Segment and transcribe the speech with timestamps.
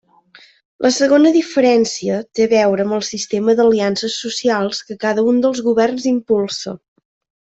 [0.85, 5.63] La segona diferència té a veure amb el sistema d'aliances socials que cada un dels
[5.69, 6.75] governs impulsa.